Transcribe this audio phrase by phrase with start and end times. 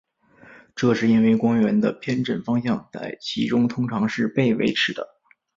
[0.75, 5.07] 这是因为光源的偏振方向在其中通常是被维持的。